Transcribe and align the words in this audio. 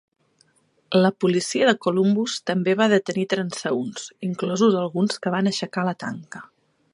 La 1.01 1.11
policia 1.23 1.67
de 1.69 1.73
Columbus 1.87 2.37
també 2.51 2.75
va 2.79 2.87
detenir 2.93 3.27
transeünts, 3.35 4.09
inclosos 4.31 4.79
alguns 4.85 5.23
que 5.27 5.35
van 5.37 5.53
aixecar 5.53 5.85
la 5.91 5.95
tanca. 6.07 6.43